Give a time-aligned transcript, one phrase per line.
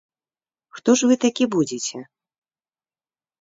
[0.77, 1.99] Хто ж вы такі будзеце?